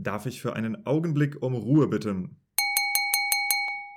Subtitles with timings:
[0.00, 2.36] Darf ich für einen Augenblick um Ruhe bitten?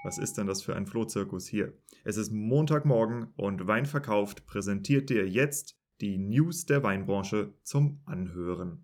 [0.04, 1.78] Was ist denn das für ein Flohzirkus hier?
[2.04, 8.84] Es ist Montagmorgen und Wein verkauft präsentiert dir jetzt die News der Weinbranche zum Anhören.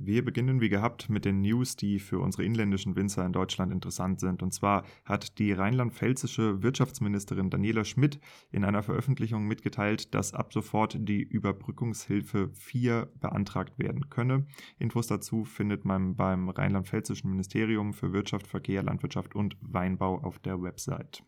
[0.00, 4.20] Wir beginnen wie gehabt mit den News, die für unsere inländischen Winzer in Deutschland interessant
[4.20, 4.44] sind.
[4.44, 8.20] Und zwar hat die rheinland-pfälzische Wirtschaftsministerin Daniela Schmidt
[8.52, 14.46] in einer Veröffentlichung mitgeteilt, dass ab sofort die Überbrückungshilfe 4 beantragt werden könne.
[14.78, 20.62] Infos dazu findet man beim rheinland-pfälzischen Ministerium für Wirtschaft, Verkehr, Landwirtschaft und Weinbau auf der
[20.62, 21.24] Website.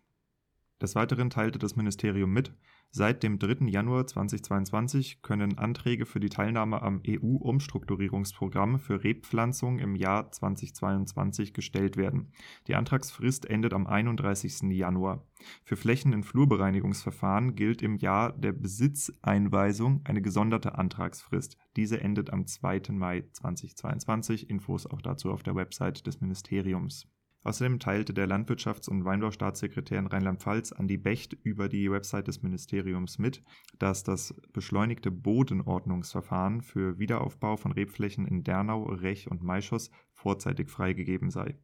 [0.80, 2.54] Des Weiteren teilte das Ministerium mit,
[2.90, 3.66] seit dem 3.
[3.66, 11.96] Januar 2022 können Anträge für die Teilnahme am EU-Umstrukturierungsprogramm für Rebpflanzung im Jahr 2022 gestellt
[11.96, 12.32] werden.
[12.66, 14.62] Die Antragsfrist endet am 31.
[14.70, 15.26] Januar.
[15.64, 21.56] Für Flächen in Flurbereinigungsverfahren gilt im Jahr der Besitzeinweisung eine gesonderte Antragsfrist.
[21.76, 22.82] Diese endet am 2.
[22.90, 24.50] Mai 2022.
[24.50, 27.06] Infos auch dazu auf der Website des Ministeriums.
[27.42, 33.18] Außerdem teilte der Landwirtschafts- und Weinbaustaatssekretär in Rheinland-Pfalz Andi Becht über die Website des Ministeriums
[33.18, 33.42] mit,
[33.78, 41.30] dass das beschleunigte Bodenordnungsverfahren für Wiederaufbau von Rebflächen in Dernau, Rech und Maischoss vorzeitig freigegeben
[41.30, 41.58] sei.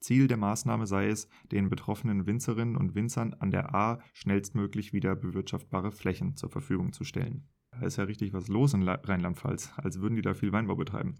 [0.00, 5.14] Ziel der Maßnahme sei es, den betroffenen Winzerinnen und Winzern an der A schnellstmöglich wieder
[5.14, 7.48] bewirtschaftbare Flächen zur Verfügung zu stellen.
[7.72, 11.14] Da ist ja richtig was los in Rheinland-Pfalz, als würden die da viel Weinbau betreiben.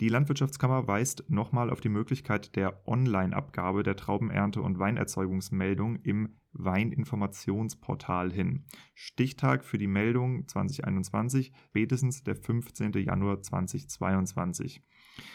[0.00, 8.32] Die Landwirtschaftskammer weist nochmal auf die Möglichkeit der Online-Abgabe der Traubenernte und Weinerzeugungsmeldung im Weininformationsportal
[8.32, 8.64] hin.
[8.94, 12.92] Stichtag für die Meldung 2021, spätestens der 15.
[12.92, 14.82] Januar 2022.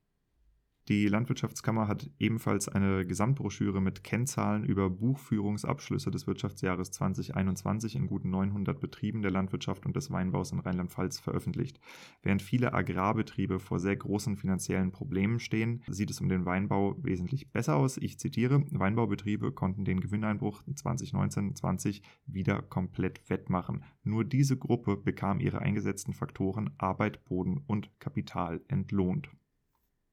[0.89, 8.25] Die Landwirtschaftskammer hat ebenfalls eine Gesamtbroschüre mit Kennzahlen über Buchführungsabschlüsse des Wirtschaftsjahres 2021 in gut
[8.25, 11.79] 900 Betrieben der Landwirtschaft und des Weinbaus in Rheinland-Pfalz veröffentlicht.
[12.21, 17.49] Während viele Agrarbetriebe vor sehr großen finanziellen Problemen stehen, sieht es um den Weinbau wesentlich
[17.53, 17.95] besser aus.
[17.95, 23.85] Ich zitiere, Weinbaubetriebe konnten den Gewinneinbruch 2019-20 wieder komplett wettmachen.
[24.03, 29.29] Nur diese Gruppe bekam ihre eingesetzten Faktoren Arbeit, Boden und Kapital entlohnt.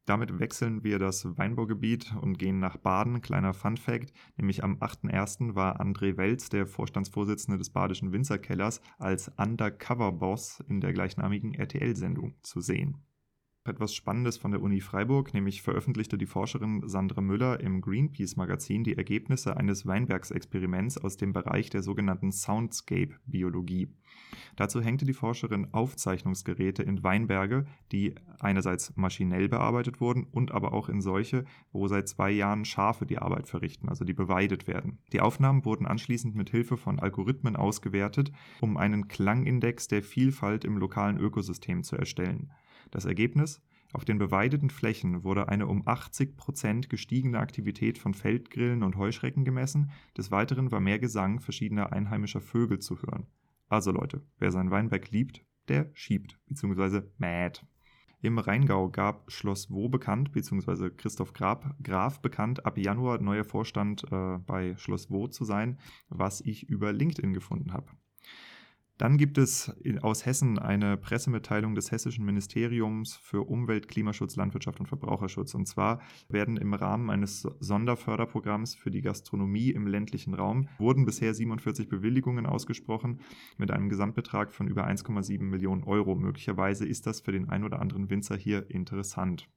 [0.07, 3.21] Damit wechseln wir das Weinbaugebiet und gehen nach Baden.
[3.21, 5.55] Kleiner Fun Fact, nämlich am 8.1.
[5.55, 12.61] war André Welz, der Vorstandsvorsitzende des Badischen Winzerkellers, als Undercover-Boss in der gleichnamigen RTL-Sendung zu
[12.61, 12.99] sehen
[13.65, 18.97] etwas Spannendes von der Uni Freiburg, nämlich veröffentlichte die Forscherin Sandra Müller im Greenpeace-Magazin die
[18.97, 23.89] Ergebnisse eines Weinbergsexperiments aus dem Bereich der sogenannten Soundscape-Biologie.
[24.57, 30.89] Dazu hängte die Forscherin Aufzeichnungsgeräte in Weinberge, die einerseits maschinell bearbeitet wurden und aber auch
[30.89, 34.99] in solche, wo seit zwei Jahren Schafe die Arbeit verrichten, also die beweidet werden.
[35.13, 40.79] Die Aufnahmen wurden anschließend mit Hilfe von Algorithmen ausgewertet, um einen Klangindex der Vielfalt im
[40.79, 42.51] lokalen Ökosystem zu erstellen.
[42.91, 43.61] Das Ergebnis?
[43.93, 49.45] Auf den beweideten Flächen wurde eine um 80 Prozent gestiegene Aktivität von Feldgrillen und Heuschrecken
[49.45, 49.91] gemessen.
[50.17, 53.27] Des Weiteren war mehr Gesang verschiedener einheimischer Vögel zu hören.
[53.69, 57.03] Also Leute, wer sein Weinberg liebt, der schiebt, bzw.
[57.19, 57.65] mäht.
[58.23, 64.05] Im Rheingau gab Schloss Wo bekannt, beziehungsweise Christoph Grab, Graf bekannt, ab Januar neuer Vorstand
[64.13, 65.79] äh, bei Schloss Wo zu sein,
[66.11, 67.93] was ich über LinkedIn gefunden habe.
[69.01, 69.73] Dann gibt es
[70.03, 75.55] aus Hessen eine Pressemitteilung des Hessischen Ministeriums für Umwelt, Klimaschutz, Landwirtschaft und Verbraucherschutz.
[75.55, 81.33] Und zwar werden im Rahmen eines Sonderförderprogramms für die Gastronomie im ländlichen Raum wurden bisher
[81.33, 83.21] 47 Bewilligungen ausgesprochen
[83.57, 86.15] mit einem Gesamtbetrag von über 1,7 Millionen Euro.
[86.15, 89.49] Möglicherweise ist das für den ein oder anderen Winzer hier interessant.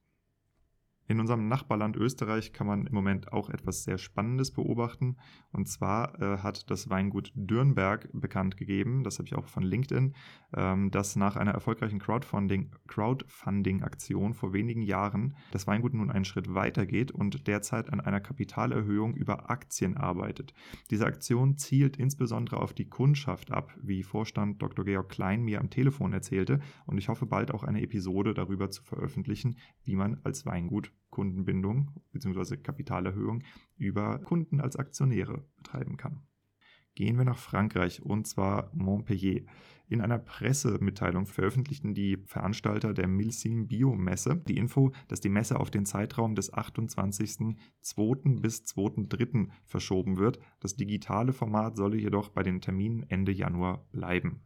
[1.05, 5.17] In unserem Nachbarland Österreich kann man im Moment auch etwas sehr Spannendes beobachten.
[5.51, 10.15] Und zwar äh, hat das Weingut Dürnberg bekannt gegeben, das habe ich auch von LinkedIn,
[10.55, 16.53] ähm, dass nach einer erfolgreichen Crowdfunding-Aktion Crowdfunding vor wenigen Jahren das Weingut nun einen Schritt
[16.53, 20.53] weiter geht und derzeit an einer Kapitalerhöhung über Aktien arbeitet.
[20.89, 24.85] Diese Aktion zielt insbesondere auf die Kundschaft ab, wie Vorstand Dr.
[24.85, 26.61] Georg Klein mir am Telefon erzählte.
[26.85, 31.91] Und ich hoffe bald auch eine Episode darüber zu veröffentlichen, wie man als Weingut Kundenbindung
[32.11, 32.57] bzw.
[32.57, 33.43] Kapitalerhöhung
[33.77, 36.23] über Kunden als Aktionäre betreiben kann.
[36.95, 39.45] Gehen wir nach Frankreich und zwar Montpellier.
[39.87, 45.59] In einer Pressemitteilung veröffentlichten die Veranstalter der Milsim Bio Messe die Info, dass die Messe
[45.59, 48.39] auf den Zeitraum des 28.02.
[48.41, 49.49] bis 2.03.
[49.65, 50.39] verschoben wird.
[50.59, 54.41] Das digitale Format solle jedoch bei den Terminen Ende Januar bleiben.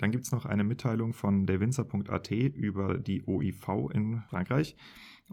[0.00, 4.74] Dann gibt es noch eine Mitteilung von derwinzer.at über die OIV in Frankreich.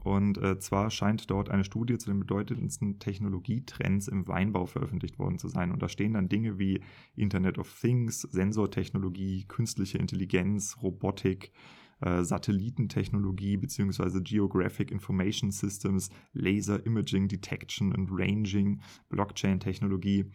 [0.04, 5.40] Und äh, zwar scheint dort eine Studie zu den bedeutendsten Technologietrends im Weinbau veröffentlicht worden
[5.40, 5.72] zu sein.
[5.72, 6.81] Und da stehen dann Dinge wie
[7.16, 11.54] Internet of Things, Sensortechnologie, künstliche Intelligenz, Robotik,
[12.01, 14.21] äh, Satellitentechnologie bzw.
[14.21, 20.25] Geographic Information Systems, Laser Imaging Detection and Ranging, Blockchain-Technologie.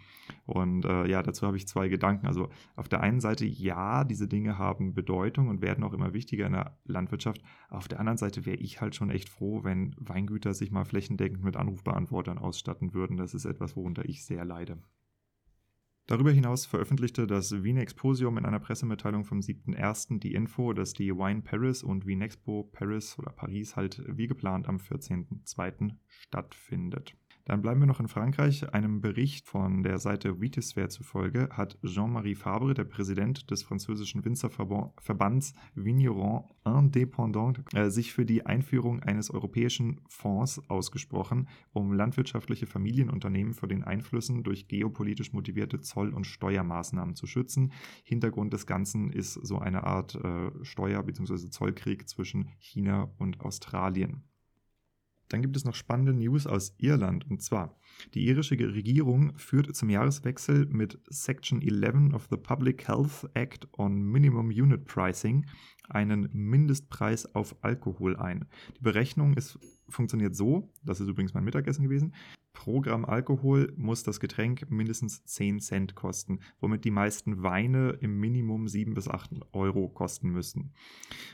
[0.46, 2.26] Und äh, ja, dazu habe ich zwei Gedanken.
[2.26, 6.46] Also auf der einen Seite, ja, diese Dinge haben Bedeutung und werden auch immer wichtiger
[6.46, 7.42] in der Landwirtschaft.
[7.68, 11.44] Auf der anderen Seite wäre ich halt schon echt froh, wenn Weingüter sich mal flächendeckend
[11.44, 13.16] mit Anrufbeantwortern ausstatten würden.
[13.16, 14.78] Das ist etwas, worunter ich sehr leide.
[16.12, 20.18] Darüber hinaus veröffentlichte das Wien Exposium in einer Pressemitteilung vom 7.1.
[20.18, 24.68] die Info, dass die Wine Paris und Wien Expo Paris oder Paris halt wie geplant
[24.68, 25.94] am 14.2.
[26.08, 27.16] stattfindet.
[27.44, 28.72] Dann bleiben wir noch in Frankreich.
[28.72, 35.54] Einem Bericht von der Seite Vitisphère zufolge hat Jean-Marie Fabre, der Präsident des französischen Winzerverbands
[35.74, 43.68] Vigneron Indépendant, äh, sich für die Einführung eines europäischen Fonds ausgesprochen, um landwirtschaftliche Familienunternehmen vor
[43.68, 47.72] den Einflüssen durch geopolitisch motivierte Zoll- und Steuermaßnahmen zu schützen.
[48.04, 51.48] Hintergrund des Ganzen ist so eine Art äh, Steuer- bzw.
[51.50, 54.22] Zollkrieg zwischen China und Australien.
[55.32, 57.28] Dann gibt es noch spannende News aus Irland.
[57.30, 57.78] Und zwar,
[58.12, 64.02] die irische Regierung führt zum Jahreswechsel mit Section 11 of the Public Health Act on
[64.02, 65.46] Minimum Unit Pricing
[65.88, 68.44] einen Mindestpreis auf Alkohol ein.
[68.76, 69.58] Die Berechnung ist,
[69.88, 72.12] funktioniert so, das ist übrigens mein Mittagessen gewesen,
[72.62, 78.20] pro Gramm Alkohol muss das Getränk mindestens 10 Cent kosten, womit die meisten Weine im
[78.20, 80.72] Minimum 7 bis 8 Euro kosten müssen.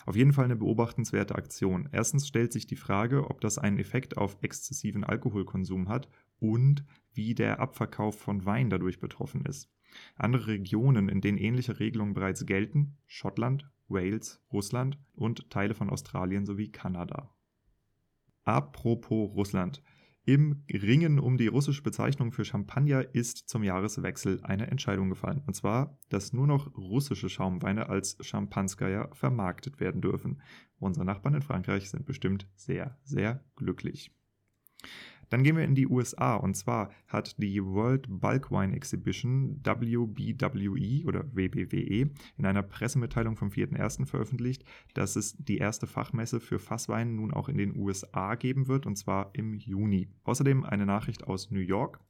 [0.07, 1.87] Auf jeden Fall eine beobachtenswerte Aktion.
[1.93, 6.09] Erstens stellt sich die Frage, ob das einen Effekt auf exzessiven Alkoholkonsum hat
[6.41, 9.69] und wie der Abverkauf von Wein dadurch betroffen ist.
[10.17, 16.47] Andere Regionen, in denen ähnliche Regelungen bereits gelten, Schottland, Wales, Russland und Teile von Australien
[16.47, 17.29] sowie Kanada.
[18.45, 19.83] Apropos Russland.
[20.29, 25.43] Im Ringen um die russische Bezeichnung für Champagner ist zum Jahreswechsel eine Entscheidung gefallen.
[25.47, 30.43] Und zwar, dass nur noch russische Schaumweine als Champanskaya vermarktet werden dürfen.
[30.79, 34.15] Unsere Nachbarn in Frankreich sind bestimmt sehr, sehr glücklich.
[35.31, 41.07] Dann gehen wir in die USA und zwar hat die World Bulk Wine Exhibition WBWE
[41.07, 44.07] oder WBWE in einer Pressemitteilung vom 4.1.
[44.07, 44.65] veröffentlicht,
[44.95, 48.97] dass es die erste Fachmesse für Fasswein nun auch in den USA geben wird und
[48.97, 50.09] zwar im Juni.
[50.25, 52.01] Außerdem eine Nachricht aus New York.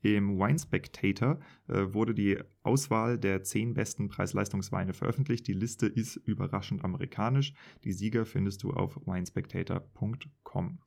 [0.00, 5.48] Im Wine Spectator äh, wurde die Auswahl der zehn besten Preis-Leistungsweine veröffentlicht.
[5.48, 7.52] Die Liste ist überraschend amerikanisch.
[7.82, 10.78] Die Sieger findest du auf winespectator.com.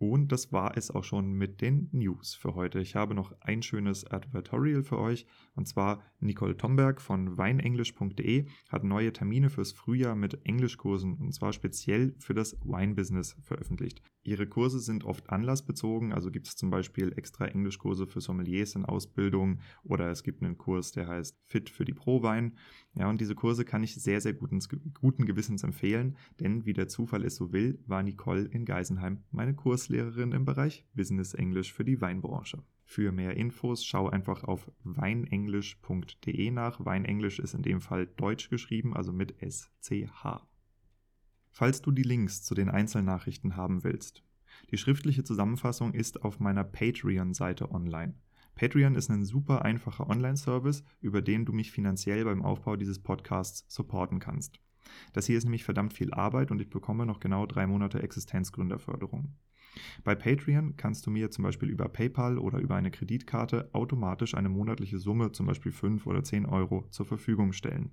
[0.00, 2.80] Und das war es auch schon mit den News für heute.
[2.80, 5.26] Ich habe noch ein schönes Advertorial für euch.
[5.54, 11.52] Und zwar Nicole Tomberg von weinenglisch.de hat neue Termine fürs Frühjahr mit Englischkursen und zwar
[11.52, 14.00] speziell für das Wine-Business veröffentlicht.
[14.22, 18.84] Ihre Kurse sind oft anlassbezogen, also gibt es zum Beispiel extra Englischkurse für Sommeliers in
[18.84, 22.56] Ausbildung oder es gibt einen Kurs, der heißt Fit für die Pro-Wein.
[22.94, 24.60] Ja, und diese Kurse kann ich sehr, sehr guten,
[24.92, 29.54] guten Gewissens empfehlen, denn wie der Zufall es so will, war Nicole in Geisenheim meine
[29.90, 32.62] Kurslehrerin im Bereich Business Englisch für die Weinbranche.
[32.84, 36.84] Für mehr Infos schau einfach auf weinenglisch.de nach.
[36.84, 40.46] Weinenglisch ist in dem Fall deutsch geschrieben, also mit SCH.
[41.50, 44.22] Falls du die Links zu den Einzelnachrichten haben willst,
[44.70, 48.14] die schriftliche Zusammenfassung ist auf meiner Patreon-Seite online.
[48.54, 53.64] Patreon ist ein super einfacher Online-Service, über den du mich finanziell beim Aufbau dieses Podcasts
[53.66, 54.60] supporten kannst.
[55.12, 59.34] Das hier ist nämlich verdammt viel Arbeit und ich bekomme noch genau drei Monate Existenzgründerförderung.
[60.04, 64.48] Bei Patreon kannst du mir zum Beispiel über PayPal oder über eine Kreditkarte automatisch eine
[64.48, 67.92] monatliche Summe, zum Beispiel 5 oder 10 Euro, zur Verfügung stellen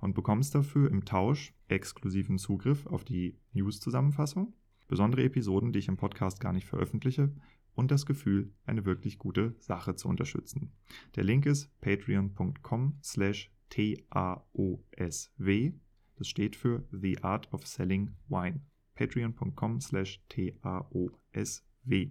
[0.00, 4.54] und bekommst dafür im Tausch exklusiven Zugriff auf die News-Zusammenfassung,
[4.88, 7.32] besondere Episoden, die ich im Podcast gar nicht veröffentliche
[7.74, 10.72] und das Gefühl, eine wirklich gute Sache zu unterstützen.
[11.14, 15.72] Der Link ist patreon.com slash TAOSW.
[16.16, 18.62] Das steht für The Art of Selling Wine
[18.98, 22.10] patreon.com slash TAOSW.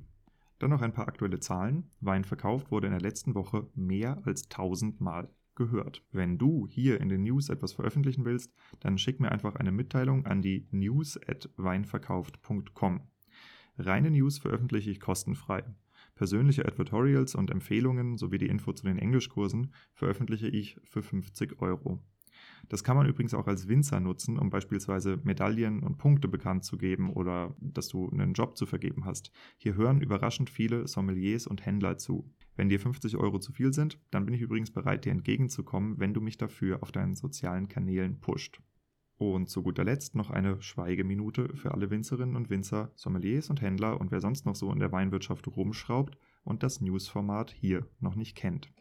[0.59, 1.91] Dann noch ein paar aktuelle Zahlen.
[1.99, 6.03] Wein verkauft wurde in der letzten Woche mehr als 1000 Mal gehört.
[6.11, 10.25] Wenn du hier in den News etwas veröffentlichen willst, dann schick mir einfach eine Mitteilung
[10.25, 13.01] an die news at weinverkauft.com.
[13.77, 15.63] Reine News veröffentliche ich kostenfrei.
[16.15, 22.01] Persönliche Advertorials und Empfehlungen sowie die Info zu den Englischkursen veröffentliche ich für 50 Euro.
[22.69, 26.77] Das kann man übrigens auch als Winzer nutzen, um beispielsweise Medaillen und Punkte bekannt zu
[26.77, 29.31] geben oder dass du einen Job zu vergeben hast.
[29.57, 32.29] Hier hören überraschend viele Sommeliers und Händler zu.
[32.55, 36.13] Wenn dir 50 Euro zu viel sind, dann bin ich übrigens bereit, dir entgegenzukommen, wenn
[36.13, 38.61] du mich dafür auf deinen sozialen Kanälen pusht.
[39.17, 43.99] Und zu guter Letzt noch eine Schweigeminute für alle Winzerinnen und Winzer, Sommeliers und Händler
[43.99, 48.35] und wer sonst noch so in der Weinwirtschaft rumschraubt und das Newsformat hier noch nicht
[48.35, 48.71] kennt.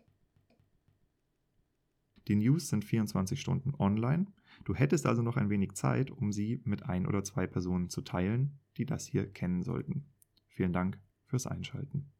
[2.28, 4.26] Die News sind 24 Stunden online.
[4.64, 8.00] Du hättest also noch ein wenig Zeit, um sie mit ein oder zwei Personen zu
[8.00, 10.06] teilen, die das hier kennen sollten.
[10.48, 12.10] Vielen Dank fürs Einschalten.